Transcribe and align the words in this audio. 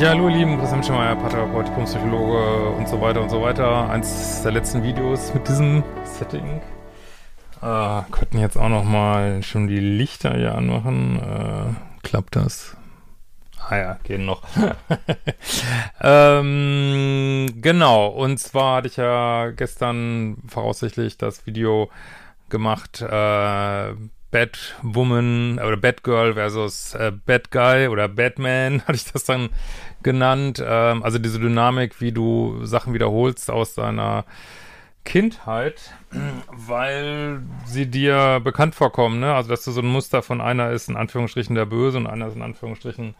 Ja, 0.00 0.08
hallo 0.08 0.28
ihr 0.28 0.38
Lieben, 0.38 0.58
Christian 0.58 0.82
Schemeier, 0.82 1.14
Paartherapeut, 1.14 1.68
Diplompsychologe 1.68 2.70
und 2.70 2.88
so 2.88 3.00
weiter 3.00 3.22
und 3.22 3.30
so 3.30 3.40
weiter. 3.40 3.88
Eins 3.88 4.42
der 4.42 4.50
letzten 4.50 4.82
Videos 4.82 5.32
mit 5.32 5.46
diesem 5.46 5.84
Setting. 6.04 6.60
Äh, 7.62 8.02
könnten 8.10 8.40
jetzt 8.40 8.56
auch 8.56 8.68
noch 8.68 8.82
mal 8.82 9.44
schon 9.44 9.68
die 9.68 9.78
Lichter 9.78 10.34
hier 10.34 10.56
anmachen. 10.56 11.20
Äh, 11.20 12.06
klappt 12.06 12.34
das? 12.34 12.76
Ah 13.68 13.76
ja, 13.76 13.98
gehen 14.02 14.26
noch. 14.26 14.42
ähm, 16.02 17.54
genau, 17.62 18.08
und 18.08 18.38
zwar 18.38 18.78
hatte 18.78 18.88
ich 18.88 18.96
ja 18.96 19.50
gestern 19.50 20.38
voraussichtlich 20.48 21.18
das 21.18 21.46
Video 21.46 21.88
gemacht, 22.54 23.02
äh, 23.02 23.94
Batwoman 24.30 25.58
oder 25.58 25.76
Batgirl 25.76 26.34
versus 26.34 26.94
äh, 26.94 27.12
Bad 27.26 27.50
Guy 27.50 27.88
oder 27.88 28.06
Batman, 28.08 28.82
hatte 28.86 28.94
ich 28.94 29.12
das 29.12 29.24
dann 29.24 29.50
genannt. 30.02 30.62
Ähm, 30.64 31.02
also 31.02 31.18
diese 31.18 31.40
Dynamik, 31.40 32.00
wie 32.00 32.12
du 32.12 32.64
Sachen 32.64 32.94
wiederholst 32.94 33.50
aus 33.50 33.74
deiner 33.74 34.24
Kindheit, 35.04 35.94
weil 36.48 37.42
sie 37.66 37.86
dir 37.86 38.40
bekannt 38.42 38.76
vorkommen, 38.76 39.18
ne? 39.18 39.34
Also 39.34 39.50
dass 39.50 39.64
du 39.64 39.72
so 39.72 39.80
ein 39.80 39.86
Muster 39.86 40.22
von 40.22 40.40
einer 40.40 40.70
ist 40.70 40.88
in 40.88 40.96
Anführungsstrichen 40.96 41.56
der 41.56 41.66
Böse 41.66 41.98
und 41.98 42.06
einer 42.06 42.28
ist 42.28 42.36
in 42.36 42.42
Anführungsstrichen 42.42 43.16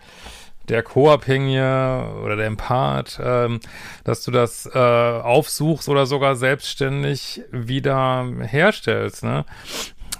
der 0.68 0.82
Co-Abhängige 0.82 2.12
oder 2.22 2.36
der 2.36 2.46
Empath, 2.46 3.20
ähm, 3.22 3.60
dass 4.04 4.24
du 4.24 4.30
das 4.30 4.66
äh, 4.66 4.78
aufsuchst 4.78 5.88
oder 5.88 6.06
sogar 6.06 6.36
selbstständig 6.36 7.42
wieder 7.50 8.26
herstellst, 8.40 9.24
ne? 9.24 9.44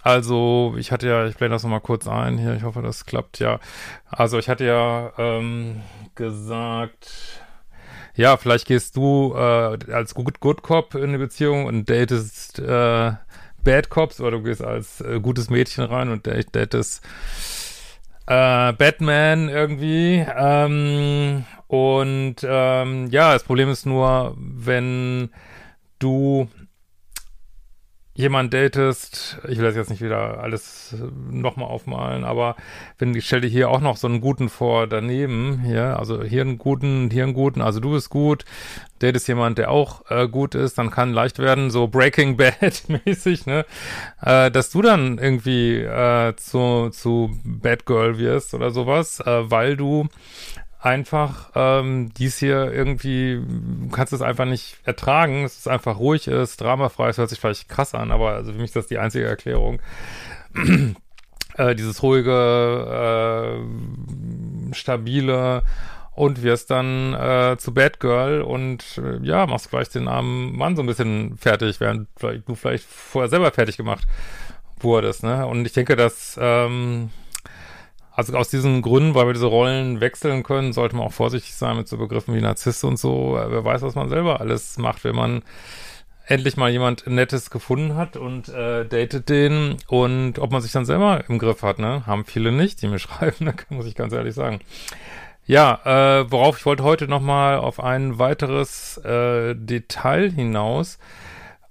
Also, 0.03 0.75
ich 0.77 0.93
hatte 0.93 1.09
ja, 1.09 1.27
ich 1.27 1.37
blende 1.37 1.55
das 1.55 1.63
nochmal 1.63 1.81
kurz 1.81 2.07
ein 2.07 2.37
hier, 2.37 2.55
ich 2.55 2.63
hoffe, 2.63 2.83
das 2.83 3.07
klappt 3.07 3.39
ja. 3.39 3.59
Also, 4.11 4.39
ich 4.39 4.51
hatte 4.51 4.67
ja 4.67 5.13
ähm, 5.17 5.81
gesagt, 6.15 7.41
ja, 8.15 8.37
vielleicht 8.37 8.67
gehst 8.67 8.97
du 8.97 9.35
äh, 9.35 9.93
als 9.93 10.15
Good, 10.15 10.41
Good 10.41 10.63
Cop 10.63 10.95
in 10.95 11.05
eine 11.05 11.19
Beziehung 11.19 11.65
und 11.65 11.89
datest 11.89 12.59
äh, 12.59 13.13
Bad 13.65 13.89
Cops 13.89 14.21
oder 14.21 14.33
du 14.33 14.43
gehst 14.43 14.63
als 14.63 15.01
äh, 15.01 15.19
gutes 15.21 15.51
Mädchen 15.51 15.85
rein 15.85 16.11
und 16.11 16.27
datest 16.27 17.03
äh, 18.27 18.73
Batman 18.73 19.49
irgendwie. 19.49 20.25
Ähm, 20.37 21.45
und 21.69 22.37
ähm, 22.43 23.09
ja, 23.11 23.33
das 23.33 23.45
Problem 23.45 23.69
ist 23.69 23.87
nur, 23.87 24.37
wenn 24.39 25.31
du 25.99 26.49
jemand 28.17 28.55
datest, 28.55 29.39
ich 29.49 29.59
will 29.59 29.65
das 29.65 29.75
jetzt 29.75 29.91
nicht 29.91 30.03
wieder 30.03 30.39
alles 30.41 30.95
nochmal 31.31 31.69
aufmalen, 31.69 32.25
aber 32.25 32.55
wenn 32.99 33.15
ich 33.15 33.27
stelle 33.27 33.43
dir 33.43 33.49
hier 33.49 33.71
auch 33.71 33.81
noch 33.81 33.97
so 33.97 34.07
einen 34.07 34.21
guten 34.21 34.49
vor 34.49 34.87
daneben, 34.87 35.63
hier, 35.65 35.99
also 35.99 36.23
hier 36.23 36.43
einen 36.43 36.59
guten, 36.59 37.11
hier 37.11 37.25
einen 37.25 37.35
guten, 37.35 37.61
also 37.61 37.81
du 37.81 37.91
bist 37.91 38.11
gut, 38.11 38.45
datest 39.01 39.27
jemand, 39.27 39.59
der 39.59 39.71
auch 39.73 40.09
äh, 40.11 40.29
gut 40.29 40.55
ist, 40.55 40.79
dann 40.79 40.93
kann 40.93 41.13
leicht 41.13 41.41
werden, 41.41 41.73
so 41.73 41.89
Breaking 41.89 42.37
Bad 42.39 42.85
mäßig, 43.05 43.47
ne, 43.47 43.67
äh, 44.23 44.49
dass 44.51 44.71
du 44.71 44.81
dann 44.81 45.19
irgendwie 45.19 45.79
äh, 45.81 46.37
zu, 46.37 46.91
zu 46.91 47.33
Bad 47.43 47.85
Girl 47.85 48.19
wirst 48.19 48.55
oder 48.55 48.71
sowas, 48.71 49.19
äh, 49.21 49.51
weil 49.51 49.77
du 49.77 50.07
einfach 50.85 51.51
ähm, 51.55 52.13
dies 52.15 52.39
hier 52.39 52.71
irgendwie, 52.73 53.41
du 53.41 53.89
kannst 53.91 54.13
es 54.13 54.21
einfach 54.21 54.45
nicht 54.45 54.77
ertragen, 54.85 55.43
dass 55.43 55.59
es 55.59 55.67
einfach 55.67 55.99
ruhig 55.99 56.29
ist, 56.29 56.61
dramafrei, 56.61 57.09
es 57.09 57.19
hört 57.19 57.31
sich 57.31 57.41
vielleicht 57.41 57.69
krass 57.69 57.95
an, 57.95 58.13
aber 58.13 58.33
also 58.33 58.53
für 58.53 58.59
mich 58.59 58.67
ist 58.67 58.77
das 58.77 58.87
die 58.87 58.99
einzige 58.99 59.27
Erklärung. 59.27 59.81
äh, 61.57 61.75
dieses 61.75 62.03
ruhige, 62.03 63.59
äh, 63.61 64.75
stabile 64.75 65.63
und 66.13 66.43
wirst 66.43 66.71
dann 66.71 67.15
äh, 67.15 67.57
zu 67.59 67.73
Bad 67.73 67.99
Girl 67.99 68.43
und 68.43 69.01
äh, 69.03 69.25
ja, 69.27 69.47
machst 69.47 69.71
gleich 69.71 69.89
den 69.89 70.07
armen 70.07 70.55
Mann 70.55 70.77
so 70.77 70.83
ein 70.83 70.87
bisschen 70.87 71.39
fertig, 71.39 71.81
während 71.81 72.09
vielleicht, 72.17 72.47
du 72.47 72.55
vielleicht 72.55 72.85
vorher 72.85 73.31
selber 73.31 73.51
fertig 73.53 73.79
gemacht 73.79 74.07
wurdest, 74.81 75.23
ne? 75.23 75.47
Und 75.47 75.65
ich 75.65 75.73
denke, 75.73 75.97
dass 75.97 76.39
ähm, 76.41 77.11
also 78.15 78.37
aus 78.37 78.49
diesen 78.49 78.81
Gründen, 78.83 79.15
weil 79.15 79.27
wir 79.27 79.33
diese 79.33 79.47
Rollen 79.47 80.01
wechseln 80.01 80.43
können, 80.43 80.73
sollte 80.73 80.97
man 80.97 81.07
auch 81.07 81.13
vorsichtig 81.13 81.55
sein 81.55 81.77
mit 81.77 81.89
so 81.89 81.97
Begriffen 81.97 82.35
wie 82.35 82.41
Narzisst 82.41 82.85
und 82.85 82.97
so. 82.97 83.35
Wer 83.35 83.65
weiß, 83.65 83.83
was 83.83 83.97
man 83.97 84.09
selber 84.09 84.41
alles 84.41 84.79
macht, 84.79 85.03
wenn 85.05 85.17
man 85.17 85.43
endlich 86.27 86.57
mal 86.57 86.71
jemand 86.71 87.07
Nettes 87.07 87.51
gefunden 87.51 87.97
hat 87.97 88.17
und 88.17 88.49
äh, 88.49 88.87
datet 88.87 89.29
den 89.29 89.77
und 89.89 90.39
ob 90.39 90.53
man 90.53 90.63
sich 90.63 90.73
dann 90.73 90.85
selber 90.85 91.25
im 91.29 91.39
Griff 91.39 91.63
hat, 91.63 91.79
ne? 91.79 92.07
Haben 92.07 92.25
viele 92.25 92.53
nicht, 92.53 92.81
die 92.83 92.89
mir 92.89 92.99
schreiben, 93.01 93.45
ne? 93.45 93.55
muss 93.69 93.87
ich 93.87 93.95
ganz 93.95 94.13
ehrlich 94.13 94.35
sagen. 94.35 94.61
Ja, 95.47 95.81
äh, 95.85 96.31
worauf 96.31 96.59
ich 96.59 96.65
wollte 96.65 96.85
heute 96.85 97.07
nochmal 97.07 97.59
auf 97.59 97.79
ein 97.79 98.19
weiteres 98.19 98.97
äh, 98.99 99.55
Detail 99.55 100.31
hinaus. 100.31 100.99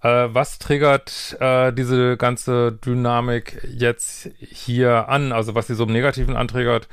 Äh, 0.03 0.33
was 0.33 0.59
triggert 0.59 1.37
äh, 1.39 1.71
diese 1.71 2.17
ganze 2.17 2.73
Dynamik 2.73 3.65
jetzt 3.73 4.29
hier 4.39 5.07
an? 5.07 5.31
Also 5.31 5.55
was 5.55 5.67
sie 5.67 5.75
so 5.75 5.85
im 5.85 5.93
Negativen 5.93 6.35
antriggert, 6.35 6.89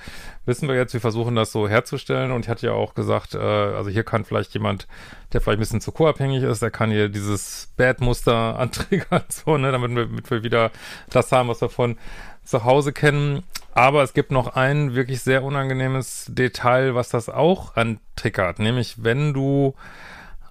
wissen 0.46 0.68
wir 0.68 0.76
jetzt. 0.76 0.92
Wir 0.92 1.00
versuchen 1.00 1.34
das 1.34 1.50
so 1.50 1.68
herzustellen. 1.68 2.30
Und 2.30 2.44
ich 2.44 2.48
hatte 2.48 2.66
ja 2.66 2.72
auch 2.72 2.94
gesagt, 2.94 3.34
äh, 3.34 3.38
also 3.38 3.90
hier 3.90 4.04
kann 4.04 4.24
vielleicht 4.24 4.54
jemand, 4.54 4.86
der 5.32 5.40
vielleicht 5.40 5.58
ein 5.58 5.60
bisschen 5.60 5.80
zu 5.80 5.90
co-abhängig 5.90 6.44
ist, 6.44 6.62
der 6.62 6.70
kann 6.70 6.92
hier 6.92 7.08
dieses 7.08 7.72
Bad-Muster 7.76 8.58
antriggern, 8.58 9.24
so, 9.28 9.58
ne, 9.58 9.72
damit 9.72 9.90
wir, 9.90 10.06
damit 10.06 10.30
wir 10.30 10.42
wieder 10.44 10.70
das 11.10 11.32
haben, 11.32 11.48
was 11.48 11.60
wir 11.60 11.68
von 11.68 11.98
zu 12.44 12.64
Hause 12.64 12.92
kennen. 12.92 13.42
Aber 13.74 14.04
es 14.04 14.14
gibt 14.14 14.30
noch 14.30 14.54
ein 14.54 14.94
wirklich 14.94 15.22
sehr 15.22 15.42
unangenehmes 15.42 16.26
Detail, 16.28 16.94
was 16.94 17.08
das 17.08 17.28
auch 17.28 17.74
antriggert. 17.76 18.60
Nämlich, 18.60 19.02
wenn 19.02 19.32
du 19.34 19.74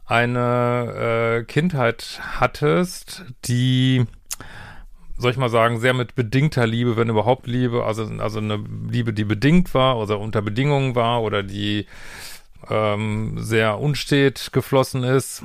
eine 0.10 1.40
äh, 1.40 1.44
Kindheit 1.46 2.20
hattest, 2.40 3.24
die, 3.46 4.06
soll 5.18 5.32
ich 5.32 5.38
mal 5.38 5.50
sagen, 5.50 5.80
sehr 5.80 5.94
mit 5.94 6.16
bedingter 6.16 6.66
Liebe, 6.66 6.98
wenn 6.98 7.10
überhaupt 7.10 7.46
Liebe, 7.46 7.86
also, 7.86 8.04
also 8.18 8.40
eine 8.40 8.64
Liebe, 8.90 9.14
die 9.14 9.24
bedingt 9.24 9.74
war 9.76 9.98
oder 9.98 10.20
unter 10.20 10.42
Bedingungen 10.42 10.96
war 10.96 11.22
oder 11.22 11.44
die 11.44 11.86
ähm, 12.70 13.36
sehr 13.38 13.80
unstet 13.80 14.50
geflossen 14.52 15.04
ist, 15.04 15.44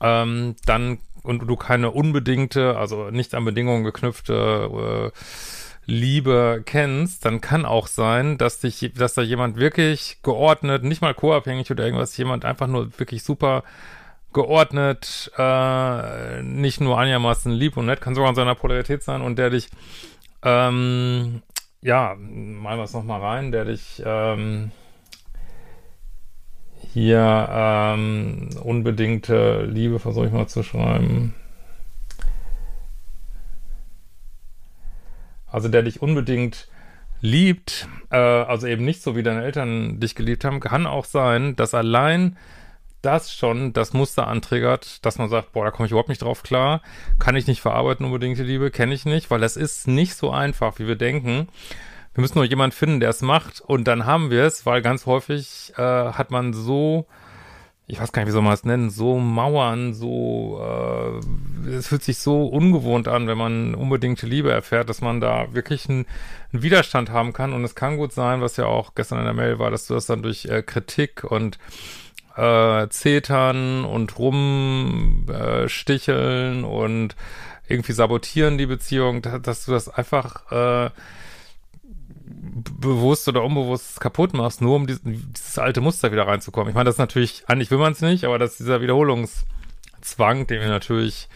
ähm, 0.00 0.56
dann 0.66 0.98
und 1.22 1.48
du 1.48 1.56
keine 1.56 1.92
unbedingte, 1.92 2.76
also 2.76 3.10
nicht 3.10 3.34
an 3.34 3.44
Bedingungen 3.44 3.84
geknüpfte 3.84 5.12
äh, 5.14 5.18
Liebe 5.86 6.62
kennst, 6.66 7.24
dann 7.24 7.40
kann 7.40 7.64
auch 7.64 7.86
sein, 7.86 8.38
dass 8.38 8.60
dich, 8.60 8.92
dass 8.94 9.14
da 9.14 9.22
jemand 9.22 9.56
wirklich 9.56 10.18
geordnet, 10.22 10.84
nicht 10.84 11.00
mal 11.00 11.14
co-abhängig 11.14 11.70
oder 11.70 11.84
irgendwas, 11.84 12.16
jemand 12.16 12.44
einfach 12.44 12.66
nur 12.66 12.98
wirklich 12.98 13.22
super 13.22 13.62
geordnet, 14.32 15.30
äh, 15.36 16.42
nicht 16.42 16.80
nur 16.80 16.98
einigermaßen 16.98 17.52
lieb 17.52 17.76
und 17.76 17.86
nett, 17.86 18.00
kann 18.00 18.14
sogar 18.14 18.30
in 18.30 18.36
seiner 18.36 18.54
Polarität 18.54 19.02
sein 19.02 19.22
und 19.22 19.36
der 19.38 19.50
dich, 19.50 19.68
ähm, 20.42 21.42
ja, 21.80 22.14
malen 22.18 22.78
wir 22.78 22.84
es 22.84 22.92
nochmal 22.92 23.20
rein, 23.20 23.52
der 23.52 23.64
dich, 23.64 24.02
ähm, 24.04 24.70
hier, 26.92 27.48
ähm, 27.50 28.50
unbedingte 28.62 29.62
Liebe, 29.64 29.98
versuche 29.98 30.26
ich 30.26 30.32
mal 30.32 30.46
zu 30.46 30.62
schreiben. 30.62 31.34
Also 35.46 35.68
der 35.68 35.82
dich 35.82 36.02
unbedingt 36.02 36.68
liebt, 37.20 37.88
äh, 38.10 38.16
also 38.16 38.66
eben 38.66 38.84
nicht 38.84 39.02
so 39.02 39.16
wie 39.16 39.22
deine 39.22 39.42
Eltern 39.42 40.00
dich 40.00 40.14
geliebt 40.14 40.44
haben, 40.44 40.60
kann 40.60 40.86
auch 40.86 41.04
sein, 41.04 41.56
dass 41.56 41.72
allein 41.72 42.36
das 43.02 43.34
schon 43.34 43.72
das 43.72 43.92
Muster 43.92 44.28
antriggert, 44.28 45.04
dass 45.04 45.18
man 45.18 45.28
sagt, 45.28 45.52
boah, 45.52 45.64
da 45.64 45.70
komme 45.70 45.86
ich 45.86 45.92
überhaupt 45.92 46.08
nicht 46.08 46.22
drauf 46.22 46.42
klar, 46.42 46.80
kann 47.18 47.36
ich 47.36 47.46
nicht 47.46 47.60
verarbeiten, 47.60 48.06
unbedingte 48.06 48.42
Liebe, 48.44 48.70
kenne 48.70 48.94
ich 48.94 49.04
nicht, 49.04 49.30
weil 49.30 49.40
das 49.40 49.56
ist 49.56 49.88
nicht 49.88 50.14
so 50.14 50.30
einfach, 50.30 50.78
wie 50.78 50.86
wir 50.86 50.96
denken. 50.96 51.48
Wir 52.14 52.20
müssen 52.20 52.38
nur 52.38 52.44
jemanden 52.44 52.76
finden, 52.76 53.00
der 53.00 53.10
es 53.10 53.22
macht 53.22 53.60
und 53.60 53.84
dann 53.84 54.06
haben 54.06 54.30
wir 54.30 54.44
es, 54.44 54.66
weil 54.66 54.82
ganz 54.82 55.06
häufig 55.06 55.72
äh, 55.76 55.82
hat 55.82 56.30
man 56.30 56.52
so, 56.52 57.06
ich 57.86 58.00
weiß 58.00 58.12
gar 58.12 58.22
nicht, 58.22 58.28
wie 58.28 58.32
soll 58.32 58.42
man 58.42 58.52
es 58.52 58.64
nennen, 58.64 58.90
so 58.90 59.18
Mauern, 59.18 59.94
so, 59.94 60.60
äh, 60.62 61.70
es 61.70 61.88
fühlt 61.88 62.04
sich 62.04 62.18
so 62.18 62.46
ungewohnt 62.46 63.08
an, 63.08 63.26
wenn 63.26 63.38
man 63.38 63.74
unbedingte 63.74 64.26
Liebe 64.26 64.52
erfährt, 64.52 64.88
dass 64.88 65.00
man 65.00 65.20
da 65.20 65.54
wirklich 65.54 65.88
einen, 65.88 66.06
einen 66.52 66.62
Widerstand 66.62 67.10
haben 67.10 67.32
kann 67.32 67.52
und 67.52 67.64
es 67.64 67.74
kann 67.74 67.96
gut 67.96 68.12
sein, 68.12 68.42
was 68.42 68.56
ja 68.58 68.66
auch 68.66 68.94
gestern 68.94 69.18
in 69.18 69.24
der 69.24 69.34
Mail 69.34 69.58
war, 69.58 69.70
dass 69.70 69.86
du 69.86 69.94
das 69.94 70.06
dann 70.06 70.22
durch 70.22 70.44
äh, 70.44 70.62
Kritik 70.62 71.24
und 71.24 71.58
äh, 72.36 72.88
zetern 72.88 73.84
und 73.84 74.18
rumsticheln 74.18 76.64
äh, 76.64 76.66
und 76.66 77.14
irgendwie 77.68 77.92
sabotieren 77.92 78.58
die 78.58 78.66
Beziehung, 78.66 79.22
dass, 79.22 79.40
dass 79.42 79.64
du 79.64 79.72
das 79.72 79.88
einfach 79.88 80.52
äh, 80.52 80.90
bewusst 82.24 83.28
oder 83.28 83.44
unbewusst 83.44 84.00
kaputt 84.00 84.34
machst, 84.34 84.60
nur 84.60 84.76
um 84.76 84.86
diesen, 84.86 85.32
dieses 85.32 85.58
alte 85.58 85.80
Muster 85.80 86.12
wieder 86.12 86.26
reinzukommen. 86.26 86.70
Ich 86.70 86.74
meine, 86.74 86.86
das 86.86 86.96
ist 86.96 86.98
natürlich, 86.98 87.44
eigentlich 87.46 87.70
will 87.70 87.78
man 87.78 87.92
es 87.92 88.00
nicht, 88.00 88.24
aber 88.24 88.38
das 88.38 88.52
ist 88.52 88.60
dieser 88.60 88.80
Wiederholungszwang, 88.80 90.46
den 90.46 90.60
wir 90.60 90.68
natürlich 90.68 91.28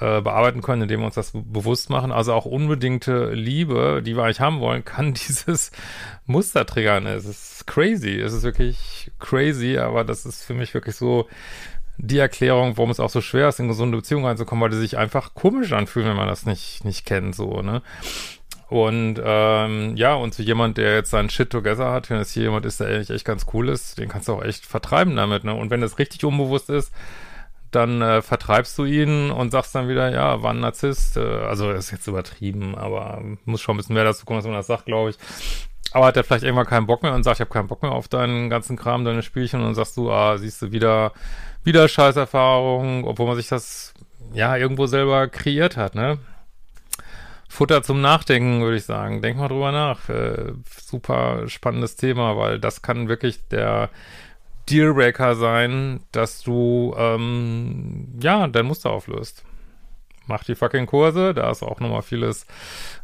äh, 0.00 0.20
bearbeiten 0.20 0.62
können, 0.62 0.82
indem 0.82 1.00
wir 1.00 1.06
uns 1.06 1.14
das 1.14 1.32
bewusst 1.34 1.90
machen. 1.90 2.12
Also 2.12 2.32
auch 2.32 2.44
unbedingte 2.44 3.32
Liebe, 3.32 4.02
die 4.04 4.16
wir 4.16 4.24
eigentlich 4.24 4.40
haben 4.40 4.60
wollen, 4.60 4.84
kann 4.86 5.14
dieses 5.14 5.72
Muster 6.26 6.66
triggern. 6.66 7.06
Es 7.06 7.24
ist 7.24 7.66
crazy. 7.66 8.20
Es 8.20 8.32
ist 8.32 8.42
wirklich 8.42 9.10
crazy, 9.18 9.78
aber 9.78 10.04
das 10.04 10.26
ist 10.26 10.44
für 10.44 10.54
mich 10.54 10.74
wirklich 10.74 10.96
so 10.96 11.28
die 11.98 12.18
Erklärung, 12.18 12.76
warum 12.76 12.90
es 12.90 13.00
auch 13.00 13.10
so 13.10 13.20
schwer 13.20 13.48
ist, 13.48 13.60
in 13.60 13.68
gesunde 13.68 13.96
Beziehungen 13.96 14.24
reinzukommen, 14.24 14.62
weil 14.62 14.70
die 14.70 14.78
sich 14.78 14.96
einfach 14.96 15.34
komisch 15.34 15.72
anfühlen, 15.72 16.08
wenn 16.08 16.16
man 16.16 16.28
das 16.28 16.46
nicht, 16.46 16.84
nicht 16.84 17.06
kennt, 17.06 17.34
so, 17.34 17.62
ne? 17.62 17.82
Und 18.68 19.20
ähm, 19.22 19.96
ja, 19.98 20.14
und 20.14 20.32
zu 20.32 20.42
jemand, 20.42 20.78
der 20.78 20.94
jetzt 20.94 21.10
seinen 21.10 21.28
Shit 21.28 21.50
together 21.50 21.92
hat, 21.92 22.08
wenn 22.08 22.16
es 22.16 22.32
hier 22.32 22.44
jemand 22.44 22.64
ist, 22.64 22.80
der 22.80 22.86
eigentlich 22.86 23.10
echt 23.10 23.26
ganz 23.26 23.44
cool 23.52 23.68
ist, 23.68 23.98
den 23.98 24.08
kannst 24.08 24.28
du 24.28 24.32
auch 24.32 24.42
echt 24.42 24.64
vertreiben 24.64 25.14
damit, 25.14 25.44
ne? 25.44 25.54
Und 25.54 25.70
wenn 25.70 25.82
das 25.82 25.98
richtig 25.98 26.24
unbewusst 26.24 26.70
ist, 26.70 26.90
dann 27.74 28.02
äh, 28.02 28.22
vertreibst 28.22 28.78
du 28.78 28.84
ihn 28.84 29.30
und 29.30 29.50
sagst 29.50 29.74
dann 29.74 29.88
wieder, 29.88 30.10
ja, 30.10 30.42
war 30.42 30.52
ein 30.52 30.60
Narzisst. 30.60 31.16
Äh, 31.16 31.20
also 31.20 31.70
ist 31.70 31.90
jetzt 31.90 32.06
übertrieben, 32.06 32.76
aber 32.76 33.22
muss 33.44 33.60
schon 33.60 33.74
ein 33.74 33.78
bisschen 33.78 33.94
mehr 33.94 34.04
dazu 34.04 34.24
kommen, 34.24 34.38
dass 34.38 34.46
man 34.46 34.54
das 34.54 34.66
sagt, 34.66 34.86
glaube 34.86 35.10
ich. 35.10 35.18
Aber 35.92 36.06
hat 36.06 36.16
er 36.16 36.24
vielleicht 36.24 36.44
irgendwann 36.44 36.66
keinen 36.66 36.86
Bock 36.86 37.02
mehr 37.02 37.14
und 37.14 37.22
sagt, 37.22 37.36
ich 37.36 37.40
habe 37.40 37.50
keinen 37.50 37.68
Bock 37.68 37.82
mehr 37.82 37.92
auf 37.92 38.08
deinen 38.08 38.48
ganzen 38.48 38.76
Kram, 38.76 39.04
deine 39.04 39.22
Spielchen 39.22 39.60
und 39.60 39.66
dann 39.66 39.74
sagst 39.74 39.96
du, 39.96 40.10
ah, 40.10 40.38
siehst 40.38 40.62
du 40.62 40.72
wieder, 40.72 41.12
wieder 41.64 41.86
Scheißerfahrung, 41.88 43.04
obwohl 43.04 43.26
man 43.26 43.36
sich 43.36 43.48
das 43.48 43.92
ja 44.32 44.56
irgendwo 44.56 44.86
selber 44.86 45.28
kreiert 45.28 45.76
hat, 45.76 45.94
ne? 45.94 46.18
Futter 47.48 47.82
zum 47.82 48.00
Nachdenken, 48.00 48.62
würde 48.62 48.78
ich 48.78 48.84
sagen. 48.84 49.20
Denk 49.20 49.36
mal 49.36 49.48
drüber 49.48 49.72
nach. 49.72 50.08
Äh, 50.08 50.52
super 50.64 51.48
spannendes 51.48 51.96
Thema, 51.96 52.38
weil 52.38 52.58
das 52.58 52.80
kann 52.80 53.08
wirklich 53.08 53.46
der 53.48 53.90
Dealbreaker 54.70 55.34
sein, 55.34 56.00
dass 56.12 56.42
du 56.42 56.94
ähm, 56.96 58.08
ja 58.20 58.46
dein 58.46 58.66
Muster 58.66 58.90
auflöst. 58.90 59.44
Mach 60.26 60.44
die 60.44 60.54
fucking 60.54 60.86
Kurse, 60.86 61.34
da 61.34 61.50
ist 61.50 61.62
auch 61.62 61.80
nochmal 61.80 62.02
vieles 62.02 62.46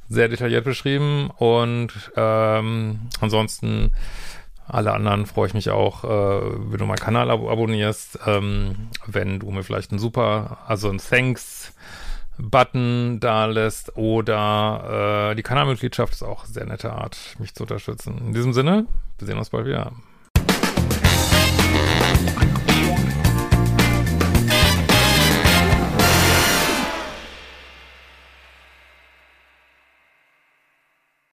sehr 0.08 0.28
detailliert 0.28 0.64
beschrieben 0.64 1.30
und 1.36 2.12
ähm, 2.16 3.00
ansonsten 3.20 3.92
alle 4.68 4.92
anderen 4.92 5.26
freue 5.26 5.48
ich 5.48 5.54
mich 5.54 5.70
auch, 5.70 6.04
äh, 6.04 6.08
wenn 6.08 6.78
du 6.78 6.84
meinen 6.84 6.98
Kanal 6.98 7.30
ab 7.30 7.40
abonnierst, 7.40 8.20
ähm, 8.26 8.90
wenn 9.06 9.40
du 9.40 9.50
mir 9.50 9.64
vielleicht 9.64 9.92
ein 9.92 9.98
super, 9.98 10.58
also 10.66 10.90
ein 10.90 10.98
Thanks 10.98 11.72
Button 12.38 13.18
da 13.18 13.46
lässt 13.46 13.96
oder 13.96 15.30
äh, 15.30 15.34
die 15.34 15.42
Kanalmitgliedschaft 15.42 16.12
ist 16.12 16.22
auch 16.22 16.44
eine 16.44 16.52
sehr 16.52 16.66
nette 16.66 16.92
Art, 16.92 17.34
mich 17.38 17.54
zu 17.54 17.64
unterstützen. 17.64 18.18
In 18.18 18.32
diesem 18.32 18.52
Sinne, 18.52 18.86
wir 19.18 19.26
sehen 19.26 19.38
uns 19.38 19.50
bald 19.50 19.66
wieder. 19.66 19.92
Thank 22.18 22.42
you. 22.42 22.57